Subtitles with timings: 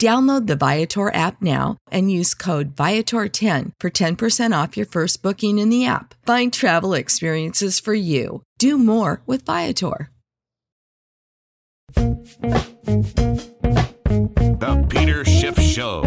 [0.00, 5.58] Download the Viator app now and use code Viator10 for 10% off your first booking
[5.58, 6.14] in the app.
[6.26, 8.42] Find travel experiences for you.
[8.58, 10.10] Do more with Viator.
[14.58, 16.02] The Peter Schiff Show.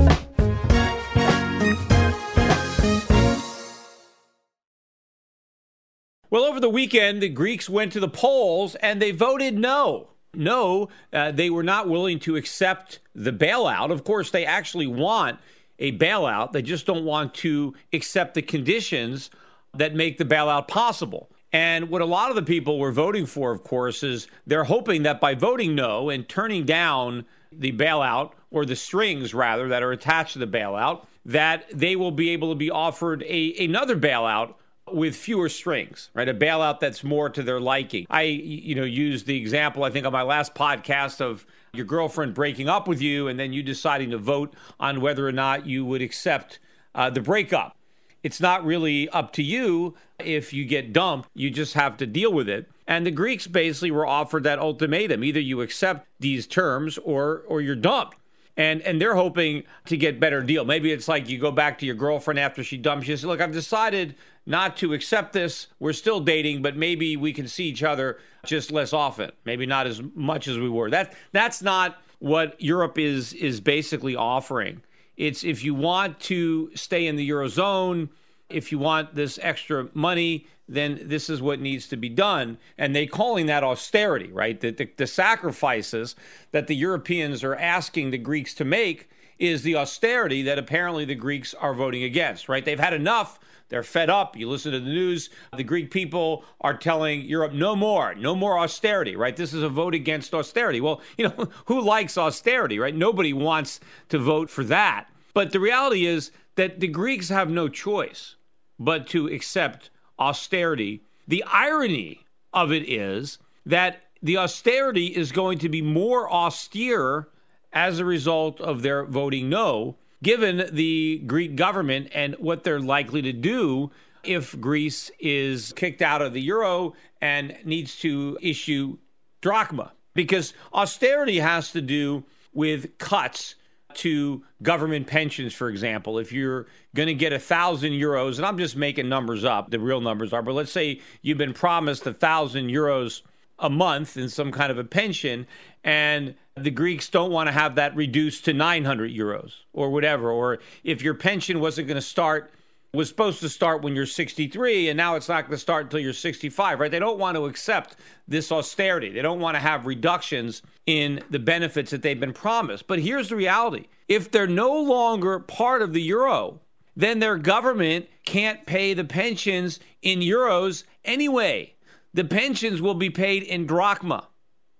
[6.30, 10.10] Well, over the weekend, the Greeks went to the polls and they voted no.
[10.34, 13.92] No, uh, they were not willing to accept the bailout.
[13.92, 15.40] Of course, they actually want
[15.80, 16.52] a bailout.
[16.52, 19.32] They just don't want to accept the conditions
[19.74, 21.30] that make the bailout possible.
[21.52, 25.04] And what a lot of the people were voting for, of course, is they're hoping
[25.04, 29.92] that by voting no and turning down the bailout, or the strings rather, that are
[29.92, 34.54] attached to the bailout, that they will be able to be offered a, another bailout
[34.96, 36.28] with fewer strings, right?
[36.28, 38.06] A bailout that's more to their liking.
[38.10, 42.34] I, you know, used the example, I think, on my last podcast of your girlfriend
[42.34, 45.86] breaking up with you and then you deciding to vote on whether or not you
[45.86, 46.60] would accept
[46.96, 47.76] uh, the breakup.
[48.24, 52.34] It's not really up to you if you get dumped, you just have to deal
[52.34, 52.70] with it.
[52.88, 57.62] And the Greeks basically were offered that ultimatum either you accept these terms or, or
[57.62, 58.18] you're dumped
[58.60, 60.66] and and they're hoping to get better deal.
[60.66, 63.16] Maybe it's like you go back to your girlfriend after she dumps you.
[63.16, 64.16] Look, I've decided
[64.46, 65.68] not to accept this.
[65.80, 69.32] We're still dating, but maybe we can see each other just less often.
[69.46, 70.90] Maybe not as much as we were.
[70.90, 74.84] That that's not what Europe is is basically offering.
[75.16, 78.10] It's if you want to stay in the eurozone,
[78.50, 82.58] if you want this extra money, then this is what needs to be done.
[82.78, 84.60] And they calling that austerity, right?
[84.60, 86.16] The, the, the sacrifices
[86.52, 91.16] that the Europeans are asking the Greeks to make is the austerity that apparently the
[91.16, 92.64] Greeks are voting against, right?
[92.64, 93.40] They've had enough
[93.70, 94.36] they're fed up.
[94.36, 98.58] You listen to the news, the Greek people are telling Europe no more, no more
[98.58, 99.36] austerity, right?
[99.36, 100.82] This is a vote against austerity.
[100.82, 102.96] Well, you know, who likes austerity, right?
[102.96, 103.80] Nobody wants
[104.10, 105.08] to vote for that.
[105.34, 108.36] But the reality is that the Greeks have no choice
[108.80, 111.02] but to accept austerity.
[111.28, 117.28] The irony of it is that the austerity is going to be more austere
[117.72, 123.22] as a result of their voting no given the Greek government and what they're likely
[123.22, 123.92] to do
[124.24, 128.98] if Greece is kicked out of the euro and needs to issue
[129.42, 129.94] drachma.
[130.14, 132.24] Because austerity has to do
[132.54, 133.56] with cuts
[133.96, 136.20] to government pensions, for example.
[136.20, 139.80] If you're going to get a thousand euros, and I'm just making numbers up, the
[139.80, 143.22] real numbers are, but let's say you've been promised a thousand euros
[143.58, 145.46] a month in some kind of a pension,
[145.84, 150.32] and the Greeks don't want to have that reduced to 900 euros or whatever.
[150.32, 152.52] Or if your pension wasn't going to start,
[152.94, 156.00] was supposed to start when you're 63, and now it's not going to start until
[156.00, 156.90] you're 65, right?
[156.90, 157.98] They don't want to accept
[158.28, 159.10] this austerity.
[159.12, 162.88] They don't want to have reductions in the benefits that they've been promised.
[162.88, 166.62] But here's the reality if they're no longer part of the euro,
[166.96, 171.76] then their government can't pay the pensions in euros anyway.
[172.16, 174.28] The pensions will be paid in drachma.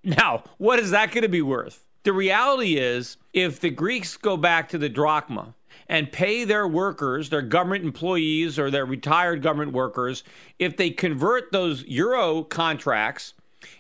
[0.04, 1.86] Now, what is that going to be worth?
[2.04, 5.54] The reality is, if the Greeks go back to the drachma
[5.90, 10.24] and pay their workers, their government employees or their retired government workers,
[10.60, 13.34] if they convert those euro contracts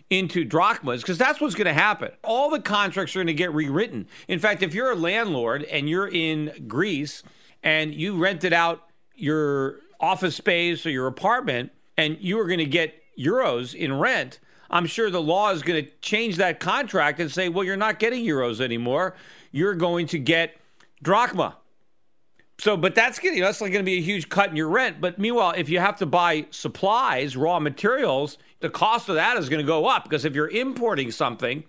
[0.09, 2.11] into drachmas, because that's what's going to happen.
[2.23, 4.07] All the contracts are going to get rewritten.
[4.27, 7.21] In fact, if you're a landlord and you're in Greece
[7.61, 8.85] and you rented out
[9.15, 14.39] your office space or your apartment and you are going to get euros in rent,
[14.71, 17.99] I'm sure the law is going to change that contract and say, well, you're not
[17.99, 19.15] getting euros anymore.
[19.51, 20.57] You're going to get
[21.03, 21.55] drachma.
[22.59, 24.99] So, but that's getting that's like going to be a huge cut in your rent.
[24.99, 29.47] But meanwhile, if you have to buy supplies, raw materials, the cost of that is
[29.47, 31.63] going to go up because if you're importing something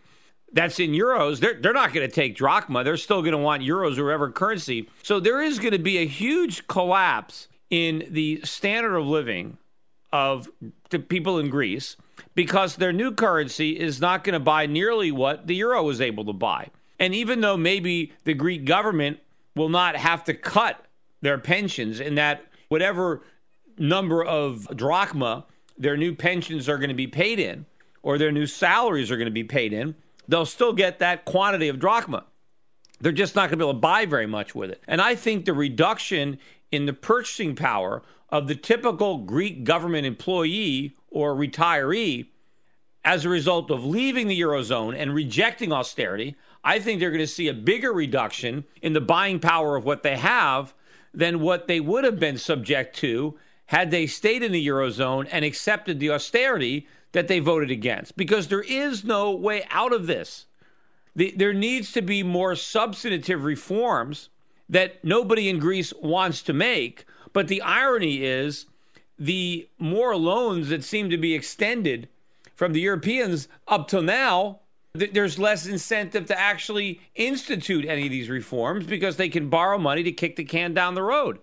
[0.52, 2.82] that's in euros, they're they're not going to take drachma.
[2.82, 4.90] They're still going to want euros or whatever currency.
[5.04, 9.58] So there is going to be a huge collapse in the standard of living
[10.12, 10.48] of
[10.90, 11.96] the people in Greece
[12.34, 16.24] because their new currency is not going to buy nearly what the euro was able
[16.24, 16.68] to buy.
[16.98, 19.20] And even though maybe the Greek government
[19.56, 20.84] will not have to cut
[21.20, 23.22] their pensions in that whatever
[23.78, 25.46] number of drachma
[25.78, 27.64] their new pensions are going to be paid in
[28.02, 29.94] or their new salaries are going to be paid in,
[30.28, 32.24] they'll still get that quantity of drachma.
[33.00, 34.82] They're just not going to be able to buy very much with it.
[34.86, 36.38] And I think the reduction
[36.70, 42.26] in the purchasing power of the typical Greek government employee or retiree
[43.04, 47.26] as a result of leaving the Eurozone and rejecting austerity, I think they're going to
[47.26, 50.74] see a bigger reduction in the buying power of what they have
[51.12, 53.36] than what they would have been subject to
[53.66, 58.16] had they stayed in the Eurozone and accepted the austerity that they voted against.
[58.16, 60.46] Because there is no way out of this.
[61.14, 64.28] The, there needs to be more substantive reforms
[64.68, 67.04] that nobody in Greece wants to make.
[67.32, 68.66] But the irony is
[69.18, 72.08] the more loans that seem to be extended
[72.54, 74.60] from the Europeans up till now,
[74.92, 80.02] there's less incentive to actually institute any of these reforms because they can borrow money
[80.02, 81.38] to kick the can down the road.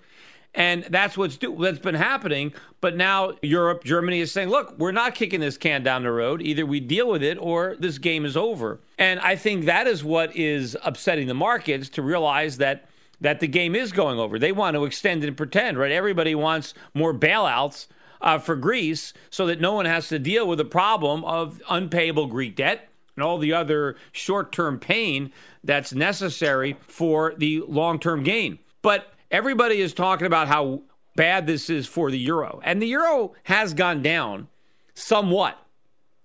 [0.53, 2.53] And that's what's do- that's been happening.
[2.81, 6.41] But now Europe, Germany is saying, look, we're not kicking this can down the road.
[6.41, 8.81] Either we deal with it or this game is over.
[8.97, 12.89] And I think that is what is upsetting the markets to realize that
[13.19, 14.38] that the game is going over.
[14.38, 15.91] They want to extend and pretend, right?
[15.91, 17.88] Everybody wants more bailouts
[18.21, 22.27] uh, for Greece so that no one has to deal with the problem of unpayable
[22.27, 25.31] Greek debt and all the other short term pain
[25.64, 28.60] that's necessary for the long term gain.
[28.81, 30.84] But everybody is talking about how
[31.16, 32.62] bad this is for the euro.
[32.64, 34.48] And the euro has gone down
[34.94, 35.58] somewhat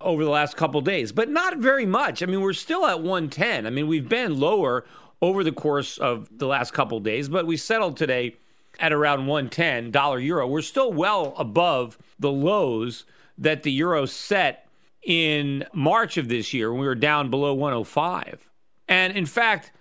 [0.01, 2.23] over the last couple days, but not very much.
[2.23, 3.67] I mean, we're still at 110.
[3.67, 4.85] I mean, we've been lower
[5.23, 8.37] over the course of the last couple days, but we settled today
[8.81, 10.47] at around 110 dollar euro.
[10.47, 13.05] We're still well above the lows
[13.39, 14.67] that the euro set
[15.03, 18.49] in March of this year when we were down below 105.
[18.89, 19.73] And in fact,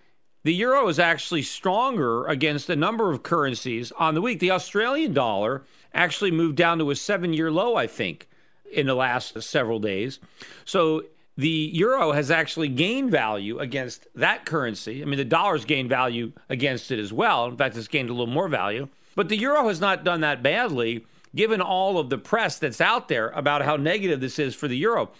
[0.44, 4.40] the euro is actually stronger against a number of currencies on the week.
[4.40, 5.64] The Australian dollar
[5.94, 8.28] actually moved down to a seven year low, I think,
[8.72, 10.20] in the last several days.
[10.66, 11.04] So
[11.38, 15.02] the euro has actually gained value against that currency.
[15.02, 17.46] I mean, the dollar's gained value against it as well.
[17.46, 18.88] In fact, it's gained a little more value.
[19.16, 21.06] But the euro has not done that badly,
[21.36, 24.78] given all of the press that's out there about how negative this is for the
[24.78, 25.12] euro.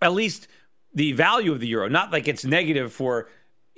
[0.00, 0.48] At least
[0.94, 3.28] the value of the euro, not like it's negative for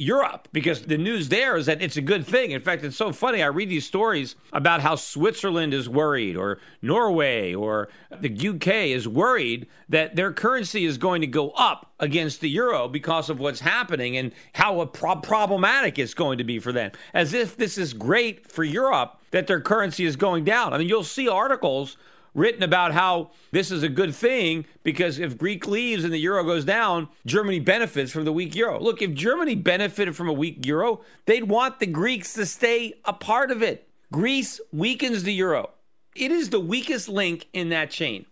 [0.01, 2.53] Europe because the news there is that it's a good thing.
[2.53, 3.43] In fact, it's so funny.
[3.43, 9.07] I read these stories about how Switzerland is worried, or Norway, or the UK is
[9.07, 13.61] worried that their currency is going to go up against the euro because of what's
[13.61, 16.93] happening and how pro- problematic it's going to be for them.
[17.13, 20.73] As if this is great for Europe that their currency is going down.
[20.73, 21.97] I mean, you'll see articles
[22.35, 26.45] written about how this is a good thing because if Greek leaves and the euro
[26.45, 28.81] goes down, Germany benefits from the weak euro.
[28.81, 33.13] Look, if Germany benefited from a weak euro, they'd want the Greeks to stay a
[33.13, 33.89] part of it.
[34.13, 35.71] Greece weakens the euro.
[36.15, 38.27] It is the weakest link in that chain.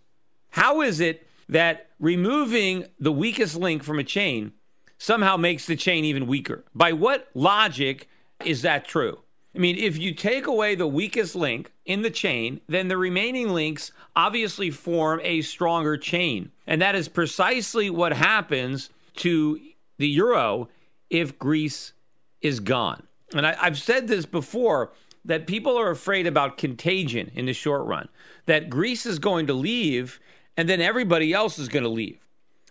[0.50, 4.52] How is it that removing the weakest link from a chain
[4.98, 6.64] somehow makes the chain even weaker?
[6.74, 8.08] By what logic
[8.44, 9.20] is that true?
[9.58, 13.48] I mean, if you take away the weakest link in the chain, then the remaining
[13.48, 16.52] links obviously form a stronger chain.
[16.64, 19.60] And that is precisely what happens to
[19.98, 20.68] the euro
[21.10, 21.92] if Greece
[22.40, 23.02] is gone.
[23.34, 24.92] And I, have said this before
[25.24, 28.08] that people are afraid about contagion in the short run,
[28.46, 30.20] that Greece is going to leave
[30.56, 32.20] and then everybody else is going to leave.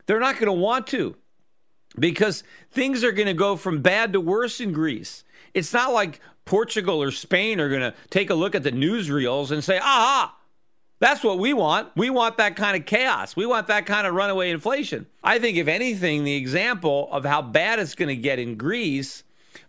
[0.06, 1.18] They're not going to want to
[2.00, 5.26] because things are going to go from bad to worse in Greece.
[5.54, 9.52] It's not like Portugal or Spain are going to take a look at the newsreels
[9.52, 10.36] and say, aha,
[11.00, 11.90] That's what we want.
[11.96, 13.36] We want that kind of chaos.
[13.36, 15.06] We want that kind of runaway inflation.
[15.24, 19.24] I think, if anything, the example of how bad it's going to get in Greece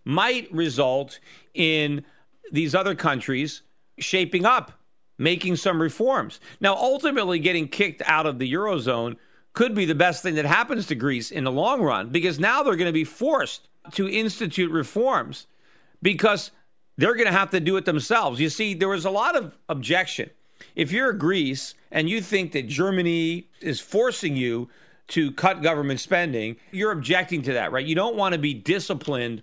[0.05, 1.21] might result
[1.53, 2.05] in
[2.51, 3.61] these other countries
[3.99, 4.73] shaping up,
[5.19, 6.41] making some reforms.
[6.61, 9.17] Now, ultimately, getting kicked out of the Eurozone
[9.53, 12.63] could be the best thing that happens to Greece in the long run because now
[12.63, 15.47] they're going to be forced to institute reforms
[16.01, 16.53] because
[16.99, 18.41] they're going to have to do it themselves.
[18.41, 20.29] You see, there was a lot of objection.
[20.75, 24.69] If you're Greece and you think that Germany is forcing you
[25.09, 27.87] to cut government spending, you're objecting to that, right?
[27.87, 29.43] You don't want to be disciplined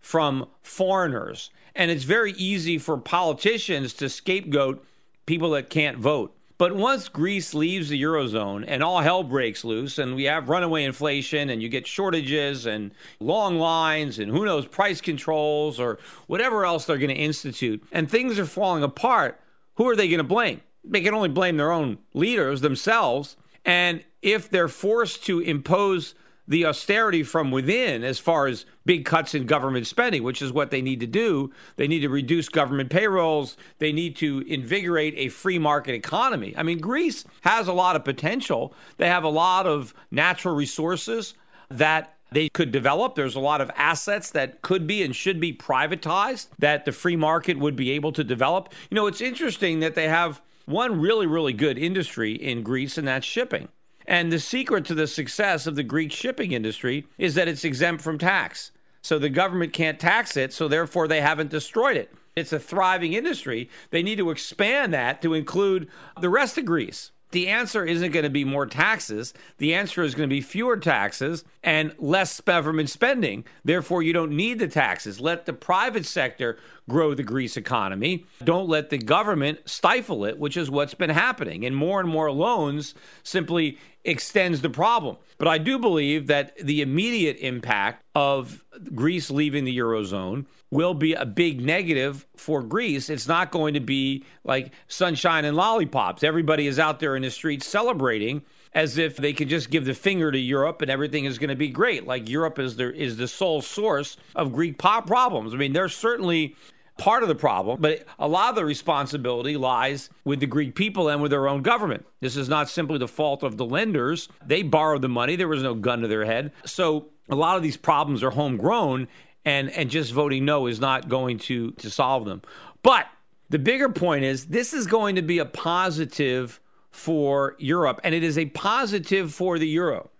[0.00, 1.50] from foreigners.
[1.74, 4.84] And it's very easy for politicians to scapegoat
[5.26, 6.36] people that can't vote.
[6.58, 10.84] But once Greece leaves the Eurozone and all hell breaks loose, and we have runaway
[10.84, 15.98] inflation, and you get shortages and long lines, and who knows, price controls or
[16.28, 19.38] whatever else they're going to institute, and things are falling apart,
[19.74, 20.62] who are they going to blame?
[20.82, 23.36] They can only blame their own leaders themselves.
[23.64, 26.14] And if they're forced to impose
[26.48, 30.70] the austerity from within as far as big cuts in government spending, which is what
[30.70, 31.52] they need to do.
[31.76, 33.56] They need to reduce government payrolls.
[33.78, 36.54] They need to invigorate a free market economy.
[36.56, 38.74] I mean, Greece has a lot of potential.
[38.96, 41.34] They have a lot of natural resources
[41.68, 43.14] that they could develop.
[43.14, 47.16] There's a lot of assets that could be and should be privatized that the free
[47.16, 48.72] market would be able to develop.
[48.90, 53.06] You know, it's interesting that they have one really, really good industry in Greece, and
[53.06, 53.68] that's shipping.
[54.06, 58.02] And the secret to the success of the Greek shipping industry is that it's exempt
[58.02, 58.70] from tax.
[59.02, 62.12] So the government can't tax it, so therefore they haven't destroyed it.
[62.34, 63.70] It's a thriving industry.
[63.90, 65.88] They need to expand that to include
[66.20, 67.12] the rest of Greece.
[67.32, 69.34] The answer isn't going to be more taxes.
[69.58, 73.44] The answer is going to be fewer taxes and less government spending.
[73.64, 75.20] Therefore, you don't need the taxes.
[75.20, 78.26] Let the private sector grow the Greece economy.
[78.44, 81.64] Don't let the government stifle it, which is what's been happening.
[81.64, 85.16] And more and more loans simply extends the problem.
[85.38, 88.64] But I do believe that the immediate impact of
[88.94, 93.10] Greece leaving the Eurozone will be a big negative for Greece.
[93.10, 96.22] It's not going to be like sunshine and lollipops.
[96.22, 99.94] Everybody is out there in the streets celebrating as if they could just give the
[99.94, 102.06] finger to Europe and everything is going to be great.
[102.06, 105.54] Like Europe is the is the sole source of Greek pop problems.
[105.54, 106.56] I mean, there's certainly
[106.98, 111.08] part of the problem, but a lot of the responsibility lies with the Greek people
[111.08, 112.06] and with their own government.
[112.20, 114.28] This is not simply the fault of the lenders.
[114.46, 116.52] They borrowed the money, there was no gun to their head.
[116.64, 119.08] So a lot of these problems are homegrown,
[119.44, 122.42] and, and just voting no is not going to, to solve them.
[122.82, 123.06] But
[123.48, 126.60] the bigger point is this is going to be a positive
[126.90, 130.10] for Europe, and it is a positive for the euro.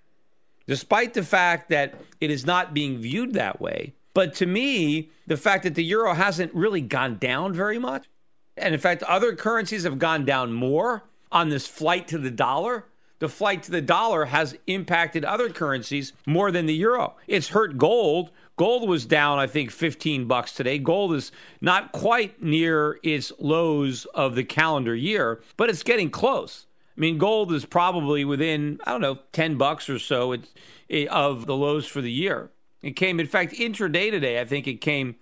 [0.66, 5.36] Despite the fact that it is not being viewed that way, but to me, the
[5.36, 8.08] fact that the euro hasn't really gone down very much,
[8.56, 12.86] and in fact, other currencies have gone down more on this flight to the dollar.
[13.18, 17.16] The flight to the dollar has impacted other currencies more than the euro.
[17.26, 18.30] It's hurt gold.
[18.56, 20.78] Gold was down, I think, 15 bucks today.
[20.78, 21.30] Gold is
[21.60, 26.64] not quite near its lows of the calendar year, but it's getting close.
[26.96, 30.34] I mean, gold is probably within, I don't know, 10 bucks or so
[30.88, 32.50] eh, of the lows for the year.
[32.86, 35.16] It came, in fact, intraday today, I think it came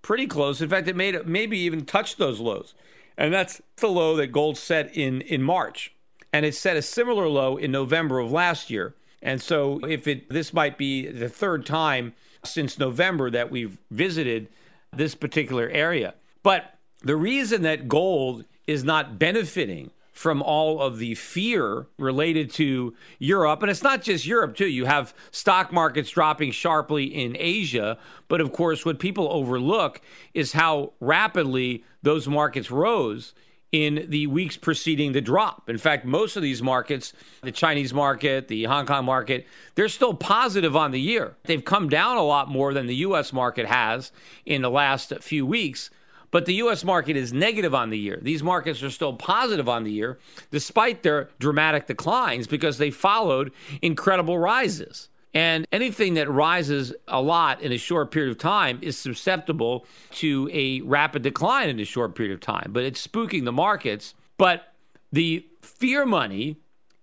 [0.00, 0.62] pretty close.
[0.62, 2.72] In fact, it made maybe even touched those lows.
[3.18, 5.92] And that's the low that gold set in, in March.
[6.32, 8.94] And it set a similar low in November of last year.
[9.20, 12.14] And so if it this might be the third time
[12.44, 14.46] since November that we've visited
[14.92, 16.14] this particular area.
[16.44, 19.90] But the reason that gold is not benefiting
[20.20, 23.62] from all of the fear related to Europe.
[23.62, 24.66] And it's not just Europe, too.
[24.66, 27.96] You have stock markets dropping sharply in Asia.
[28.28, 30.02] But of course, what people overlook
[30.34, 33.32] is how rapidly those markets rose
[33.72, 35.70] in the weeks preceding the drop.
[35.70, 40.12] In fact, most of these markets, the Chinese market, the Hong Kong market, they're still
[40.12, 41.34] positive on the year.
[41.44, 44.12] They've come down a lot more than the US market has
[44.44, 45.88] in the last few weeks.
[46.30, 46.84] But the U.S.
[46.84, 48.18] market is negative on the year.
[48.22, 50.18] These markets are still positive on the year,
[50.50, 55.08] despite their dramatic declines, because they followed incredible rises.
[55.32, 60.50] And anything that rises a lot in a short period of time is susceptible to
[60.52, 62.70] a rapid decline in a short period of time.
[62.72, 64.14] But it's spooking the markets.
[64.38, 64.72] But
[65.12, 66.56] the fear money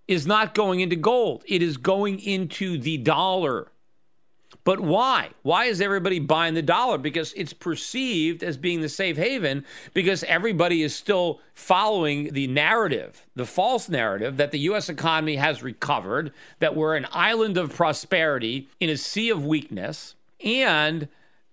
[0.08, 3.72] is not going into gold, it is going into the dollar.
[4.68, 5.30] But why?
[5.44, 6.98] Why is everybody buying the dollar?
[6.98, 13.26] Because it's perceived as being the safe haven because everybody is still following the narrative,
[13.34, 18.68] the false narrative that the US economy has recovered, that we're an island of prosperity
[18.82, 21.08] in a sea of weakness, and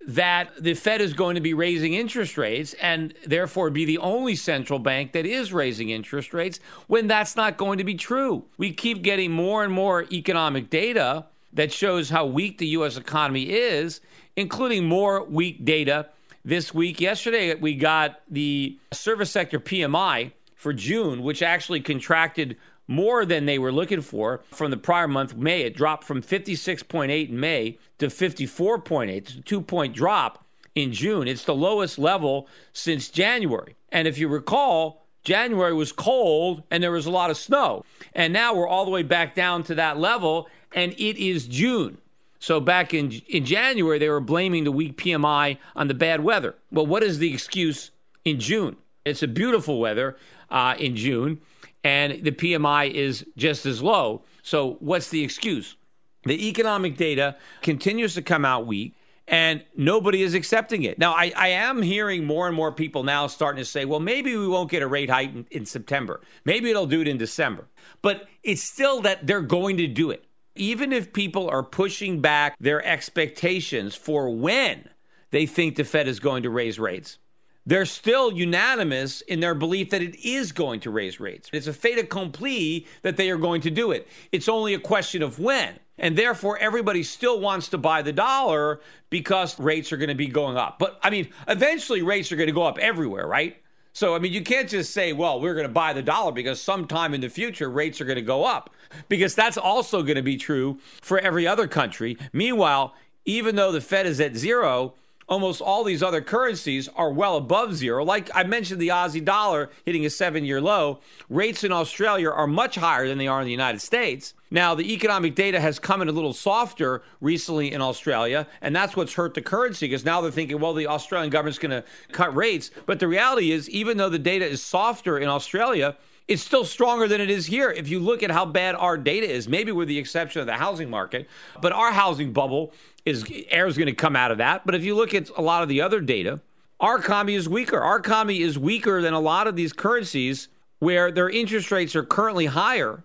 [0.05, 4.35] that the Fed is going to be raising interest rates and therefore be the only
[4.35, 8.47] central bank that is raising interest rates when that's not going to be true.
[8.59, 12.97] We keep getting more and more economic data that shows how weak the U.S.
[12.97, 14.01] economy is,
[14.37, 16.09] including more weak data
[16.45, 17.01] this week.
[17.01, 22.57] Yesterday, we got the service sector PMI for June, which actually contracted
[22.87, 25.63] more than they were looking for from the prior month, May.
[25.63, 29.09] It dropped from 56.8 in May to 54.8.
[29.09, 30.45] It's a two point drop
[30.75, 31.29] in June.
[31.29, 33.77] It's the lowest level since January.
[33.91, 37.85] And if you recall, January was cold and there was a lot of snow.
[38.15, 41.99] And now we're all the way back down to that level, and it is June.
[42.39, 46.55] So back in in January, they were blaming the weak PMI on the bad weather.
[46.71, 47.91] Well, what is the excuse
[48.25, 48.77] in June?
[49.07, 50.19] It's a beautiful weather
[50.51, 51.41] uh, in June,
[51.83, 54.25] and the PMI is just as low.
[54.43, 55.77] So what's the excuse?
[56.25, 58.95] The economic data continues to come out weak
[59.27, 60.99] and nobody is accepting it.
[60.99, 64.37] Now, I, I, am hearing more and more people now starting to say, well, maybe
[64.37, 66.21] we won't get a rate hike in, in September.
[66.45, 67.67] Maybe it'll do it in December.
[68.03, 70.27] But it's still that they're going to do it
[70.57, 74.89] even if people are pushing back their expectations for when
[75.31, 77.19] they think the Fed is going to raise rates,
[77.67, 81.49] they're still unanimous in their belief that it is going to raise rates.
[81.53, 84.07] It's a fait accompli that they are going to do it.
[84.33, 85.79] It's only a question of when.
[85.99, 90.27] And therefore, everybody still wants to buy the dollar because rates are going to be
[90.27, 90.79] going up.
[90.79, 93.57] But I mean, eventually rates are going to go up everywhere, right?
[93.93, 96.61] So, I mean, you can't just say, well, we're going to buy the dollar because
[96.61, 98.71] sometime in the future rates are going to go up,
[99.09, 102.19] because that's also going to be true for every other country.
[102.33, 102.93] Meanwhile,
[103.25, 104.95] even though the Fed is at zero,
[105.29, 108.05] almost all these other currencies are well above zero.
[108.05, 111.01] Like I mentioned, the Aussie dollar hitting a seven year low.
[111.29, 114.35] Rates in Australia are much higher than they are in the United States.
[114.51, 118.95] Now, the economic data has come in a little softer recently in Australia, and that's
[118.95, 122.35] what's hurt the currency because now they're thinking, well, the Australian government's going to cut
[122.37, 122.71] rates.
[122.87, 127.07] But the reality is, even though the data is softer in Australia, it's still stronger
[127.07, 127.71] than it is here.
[127.71, 130.55] If you look at how bad our data is, maybe with the exception of the
[130.55, 131.29] housing market,
[131.61, 132.73] but our housing bubble
[133.05, 134.65] is air is going to come out of that.
[134.65, 136.41] But if you look at a lot of the other data,
[136.81, 137.79] our economy is weaker.
[137.79, 142.05] Our economy is weaker than a lot of these currencies where their interest rates are
[142.05, 143.05] currently higher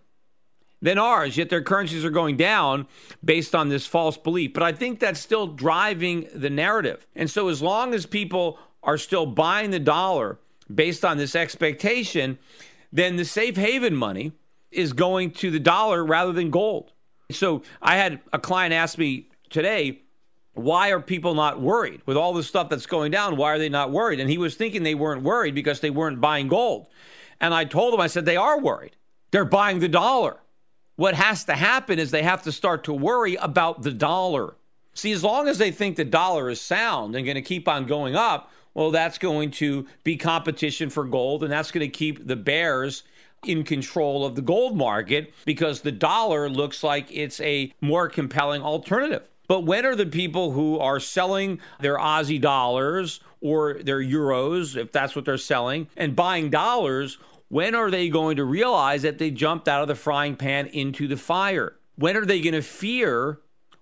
[0.82, 2.88] than ours, yet their currencies are going down
[3.24, 4.54] based on this false belief.
[4.54, 7.06] But I think that's still driving the narrative.
[7.16, 10.40] And so as long as people are still buying the dollar
[10.74, 12.40] based on this expectation,
[12.92, 14.32] then the safe haven money
[14.72, 16.92] is going to the dollar rather than gold.
[17.32, 20.02] So I had a client ask me today,
[20.54, 23.38] why are people not worried with all the stuff that's going down?
[23.38, 24.20] Why are they not worried?
[24.20, 26.88] And he was thinking they weren't worried because they weren't buying gold.
[27.40, 28.96] And I told him, I said, they are worried.
[29.32, 30.38] They're buying the dollar.
[30.96, 34.56] What has to happen is they have to start to worry about the dollar.
[34.94, 37.86] See, as long as they think the dollar is sound and going to keep on
[37.86, 42.28] going up, well, that's going to be competition for gold, and that's going to keep
[42.28, 43.04] the bears
[43.46, 48.62] in control of the gold market because the dollar looks like it's a more compelling
[48.62, 49.28] alternative.
[49.48, 54.92] But when are the people who are selling their Aussie dollars or their euros, if
[54.92, 57.18] that's what they're selling, and buying dollars?
[57.48, 61.08] When are they going to realize that they jumped out of the frying pan into
[61.08, 61.76] the fire?
[61.96, 63.40] When are they going to fear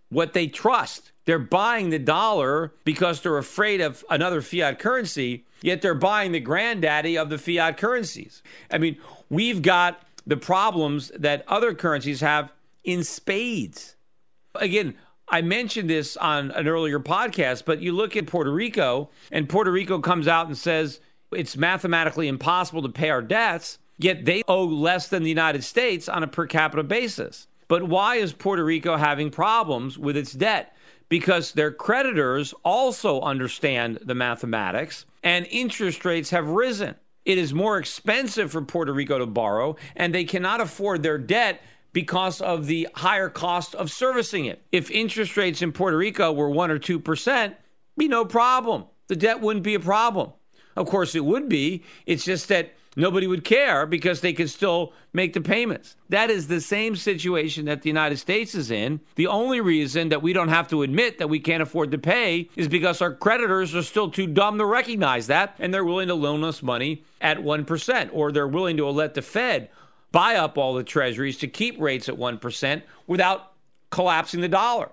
[0.08, 1.12] what they trust?
[1.28, 6.40] They're buying the dollar because they're afraid of another fiat currency, yet they're buying the
[6.40, 8.42] granddaddy of the fiat currencies.
[8.72, 8.98] I mean,
[9.30, 12.54] we've got the problems that other currencies have
[12.86, 13.98] in spades.
[14.56, 14.96] Again,
[15.28, 19.70] I mentioned this on an earlier podcast, but you look at Puerto Rico, and Puerto
[19.70, 21.02] Rico comes out and says
[21.34, 26.08] it's mathematically impossible to pay our debts, yet they owe less than the United States
[26.08, 27.48] on a per capita basis.
[27.68, 30.74] But why is Puerto Rico having problems with its debt?
[31.10, 36.96] Because their creditors also understand the mathematics and interest rates have risen.
[37.26, 41.62] It is more expensive for Puerto Rico to borrow, and they cannot afford their debt
[41.92, 44.62] because of the higher cost of servicing it.
[44.72, 47.56] If interest rates in Puerto Rico were 1 or 2%,
[47.98, 48.86] be no problem.
[49.08, 50.32] The debt wouldn't be a problem.
[50.76, 51.84] Of course, it would be.
[52.06, 55.96] It's just that nobody would care because they could still make the payments.
[56.10, 59.00] That is the same situation that the United States is in.
[59.16, 62.50] The only reason that we don't have to admit that we can't afford to pay
[62.56, 66.16] is because our creditors are still too dumb to recognize that and they're willing to
[66.16, 69.70] loan us money at 1% or they're willing to let the Fed
[70.12, 73.54] buy up all the treasuries to keep rates at 1% without
[73.92, 74.90] collapsing the dollar.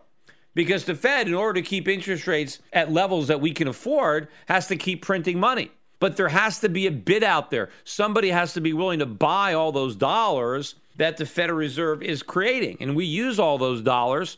[0.55, 4.29] Because the Fed, in order to keep interest rates at levels that we can afford,
[4.47, 5.73] has to keep printing money
[6.05, 7.71] but there has to be a bid out there.
[7.83, 12.23] Somebody has to be willing to buy all those dollars that the Federal Reserve is
[12.23, 12.77] creating.
[12.81, 14.37] And we use all those dollars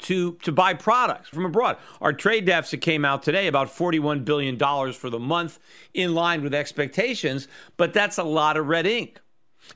[0.00, 1.78] to to buy products from abroad.
[2.02, 5.58] Our trade deficit came out today about 41 billion dollars for the month
[5.94, 9.22] in line with expectations, but that's a lot of red ink.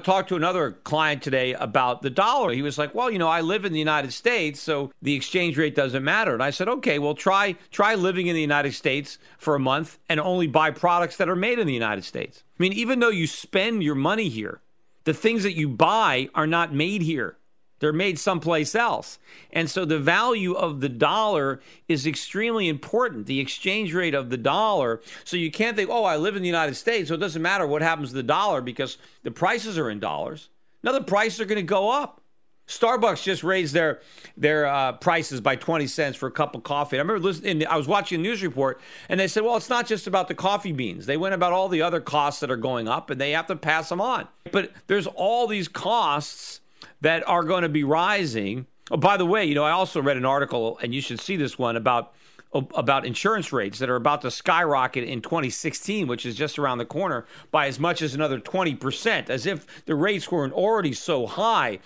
[0.02, 2.52] Talked to another client today about the dollar.
[2.52, 5.59] He was like, "Well, you know, I live in the United States, so the exchange
[5.59, 9.18] rate doesn't matter." And I said, "Okay, well try try living in the United States
[9.38, 12.62] for a month and only buy products that are made in the United States." I
[12.62, 14.61] mean, even though you spend your money here,
[15.05, 17.37] the things that you buy are not made here.
[17.83, 19.18] They're made someplace else.
[19.53, 24.37] And so the value of the dollar is extremely important, the exchange rate of the
[24.37, 25.01] dollar.
[25.25, 27.66] So you can't think, oh, I live in the United States, so it doesn't matter
[27.66, 30.49] what happens to the dollar because the prices are in dollars.
[30.85, 32.21] Now the prices are going to go up.
[32.68, 34.01] Starbucks just raised their
[34.37, 36.99] their uh, prices by 20 cents for a cup of coffee.
[36.99, 39.88] I remember listening, I was watching a news report and they said, well, it's not
[39.88, 41.07] just about the coffee beans.
[41.07, 43.57] They went about all the other costs that are going up and they have to
[43.57, 44.29] pass them on.
[44.53, 46.61] But there's all these costs
[47.03, 48.67] that are going to be rising.
[48.91, 51.37] Oh, by the way, you know, I also read an article, and you should see
[51.37, 52.15] this one about
[52.55, 56.85] about insurance rates that are about to skyrocket in 2016, which is just around the
[56.85, 61.79] corner, by as much as another 20%, as if the rates weren't already so high.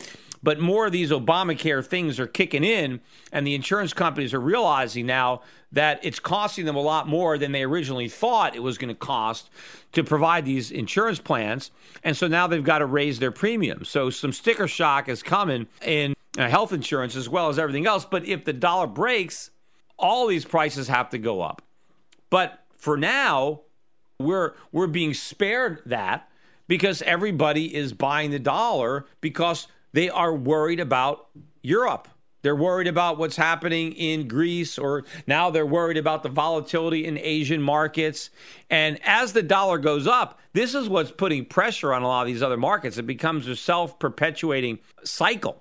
[0.43, 3.01] But more of these Obamacare things are kicking in,
[3.31, 5.43] and the insurance companies are realizing now
[5.77, 8.95] that it's costing them a lot more than they originally thought it was going to
[8.95, 9.51] cost
[9.93, 11.71] to provide these insurance plans.
[12.03, 13.91] And so now they've got to raise their premiums.
[13.91, 18.07] So some sticker shock is coming in uh, health insurance as well as everything else.
[18.07, 19.51] But if the dollar breaks,
[19.99, 21.61] all these prices have to go up.
[22.31, 23.61] But for now,
[24.19, 26.27] we're we're being spared that
[26.69, 31.29] because everybody is buying the dollar because they are worried about
[31.61, 32.09] Europe.
[32.47, 37.19] They're worried about what's happening in Greece, or now they're worried about the volatility in
[37.19, 38.31] Asian markets.
[38.71, 42.29] And as the dollar goes up, this is what's putting pressure on a lot of
[42.29, 42.99] these other markets.
[42.99, 45.61] It becomes a self perpetuating cycle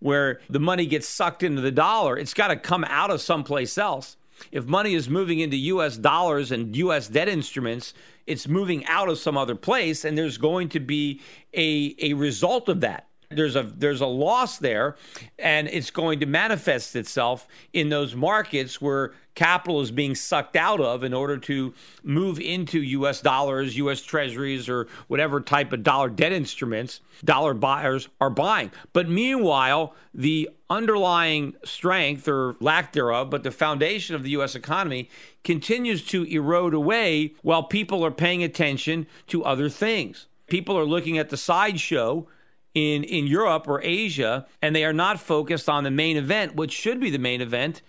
[0.00, 2.18] where the money gets sucked into the dollar.
[2.18, 4.18] It's got to come out of someplace else.
[4.52, 7.94] If money is moving into US dollars and US debt instruments,
[8.26, 11.22] it's moving out of some other place, and there's going to be
[11.54, 13.06] a, a result of that.
[13.28, 14.96] There's a there's a loss there,
[15.38, 20.80] and it's going to manifest itself in those markets where capital is being sucked out
[20.80, 23.20] of in order to move into U.S.
[23.20, 24.00] dollars, U.S.
[24.02, 28.70] Treasuries, or whatever type of dollar debt instruments dollar buyers are buying.
[28.92, 34.54] But meanwhile, the underlying strength or lack thereof, but the foundation of the U.S.
[34.54, 35.10] economy
[35.44, 40.26] continues to erode away while people are paying attention to other things.
[40.46, 42.28] People are looking at the sideshow
[42.76, 46.72] in, in Europe or Asia, and they are not focused on the main event, which
[46.72, 47.80] should be the main event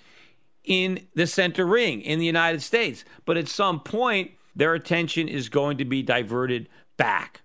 [0.64, 3.04] in the center ring in the United States.
[3.26, 7.42] But at some point, their attention is going to be diverted back.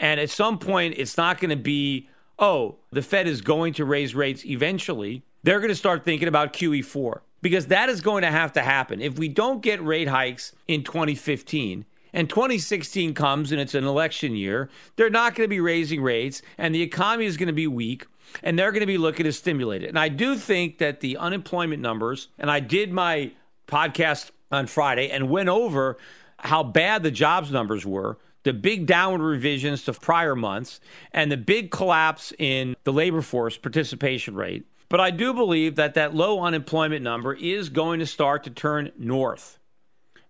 [0.00, 3.84] And at some point, it's not going to be, oh, the Fed is going to
[3.84, 5.22] raise rates eventually.
[5.44, 9.00] They're going to start thinking about QE4 because that is going to have to happen.
[9.00, 11.84] If we don't get rate hikes in 2015,
[12.16, 16.40] and 2016 comes and it's an election year, they're not going to be raising rates
[16.56, 18.06] and the economy is going to be weak
[18.42, 19.90] and they're going to be looking to stimulate it.
[19.90, 23.32] And I do think that the unemployment numbers, and I did my
[23.68, 25.98] podcast on Friday and went over
[26.38, 30.80] how bad the jobs numbers were, the big downward revisions to prior months,
[31.12, 34.64] and the big collapse in the labor force participation rate.
[34.88, 38.92] But I do believe that that low unemployment number is going to start to turn
[38.96, 39.58] north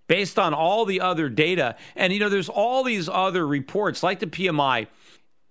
[0.08, 1.76] based on all the other data.
[1.94, 4.86] And you know, there's all these other reports like the PMI.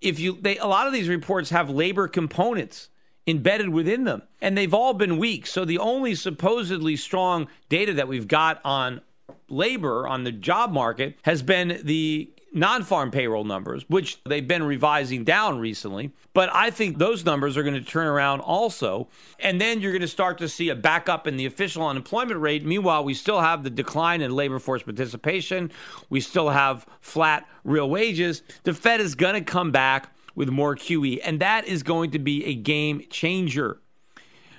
[0.00, 2.88] If you they a lot of these reports have labor components
[3.26, 5.46] embedded within them and they've all been weak.
[5.46, 9.00] So the only supposedly strong data that we've got on
[9.48, 14.62] labor on the job market has been the non farm payroll numbers, which they've been
[14.62, 16.10] revising down recently.
[16.32, 19.08] But I think those numbers are going to turn around also.
[19.38, 22.64] And then you're going to start to see a backup in the official unemployment rate.
[22.64, 25.70] Meanwhile, we still have the decline in labor force participation,
[26.08, 28.42] we still have flat real wages.
[28.62, 32.18] The Fed is going to come back with more QE, and that is going to
[32.18, 33.80] be a game changer.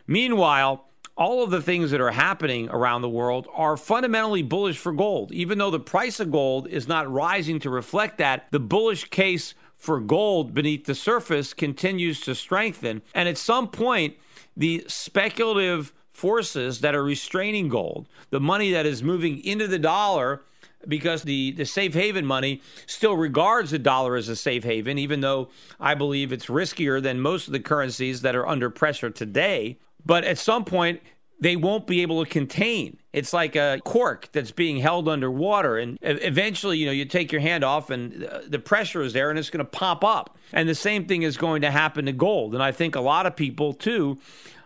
[0.08, 0.87] Meanwhile,
[1.18, 5.32] all of the things that are happening around the world are fundamentally bullish for gold.
[5.32, 9.56] Even though the price of gold is not rising to reflect that, the bullish case
[9.76, 13.02] for gold beneath the surface continues to strengthen.
[13.16, 14.16] And at some point,
[14.56, 20.42] the speculative forces that are restraining gold, the money that is moving into the dollar,
[20.88, 25.22] because the, the safe haven money still regards the dollar as a safe haven, even
[25.22, 25.50] though
[25.80, 29.78] I believe it's riskier than most of the currencies that are under pressure today.
[30.08, 31.02] But at some point,
[31.40, 32.98] they won't be able to contain.
[33.12, 35.78] It's like a cork that's being held underwater.
[35.78, 39.30] And eventually, you know, you take your hand off and uh, the pressure is there
[39.30, 40.38] and it's going to pop up.
[40.54, 42.54] And the same thing is going to happen to gold.
[42.54, 44.18] And I think a lot of people, too,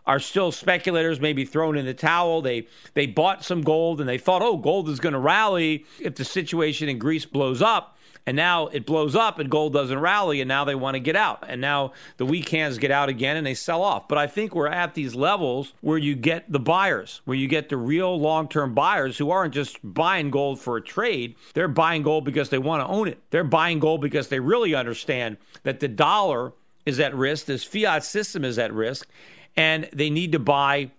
[0.05, 2.41] are still speculators, maybe thrown in the towel.
[2.41, 6.15] They they bought some gold and they thought, oh, gold is going to rally if
[6.15, 7.97] the situation in Greece blows up.
[8.25, 11.15] And now it blows up and gold doesn't rally, and now they want to get
[11.15, 11.43] out.
[11.47, 14.07] And now the weak hands get out again and they sell off.
[14.07, 17.69] But I think we're at these levels where you get the buyers, where you get
[17.69, 21.35] the real long term buyers who aren't just buying gold for a trade.
[21.53, 23.19] They're buying gold because they want to own it.
[23.31, 26.53] They're buying gold because they really understand that the dollar
[26.85, 29.07] is at risk, this fiat system is at risk,
[29.55, 30.91] and they need to buy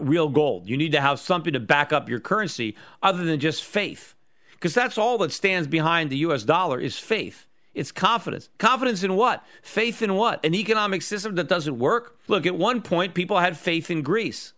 [0.00, 0.68] real gold.
[0.68, 4.14] You need to have something to back up your currency other than just faith
[4.58, 7.46] because that's all that stands behind the US dollar is faith.
[7.74, 8.48] It's confidence.
[8.58, 9.44] Confidence in what?
[9.62, 10.44] Faith in what?
[10.44, 12.18] An economic system that doesn't work?
[12.26, 14.52] Look, at one point, people had faith in Greece.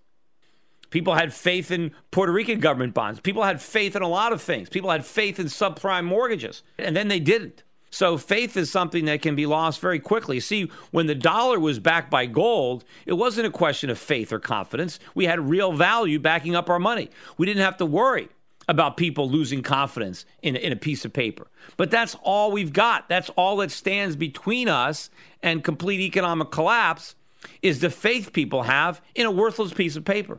[0.88, 3.20] People had faith in Puerto Rican government bonds.
[3.20, 4.70] People had faith in a lot of things.
[4.70, 7.62] People had faith in subprime mortgages, and then they didn't.
[7.90, 10.40] So faith is something that can be lost very quickly.
[10.40, 14.38] See, when the dollar was backed by gold, it wasn't a question of faith or
[14.38, 14.98] confidence.
[15.14, 17.10] We had real value backing up our money.
[17.36, 18.28] We didn't have to worry
[18.70, 21.48] about people losing confidence in, in a piece of paper.
[21.76, 23.08] But that's all we've got.
[23.08, 25.10] That's all that stands between us
[25.42, 27.16] and complete economic collapse
[27.62, 30.38] is the faith people have in a worthless piece of paper.